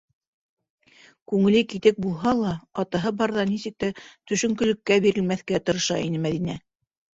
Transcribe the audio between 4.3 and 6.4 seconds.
төшөнкөлөккә бирелмәҫкә тырыша ине